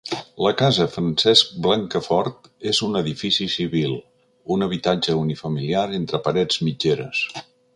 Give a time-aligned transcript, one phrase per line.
[0.43, 3.93] La casa Francesc Blancafort és un edifici civil,
[4.57, 7.23] un habitatge unifamiliar entre parets mitgeres.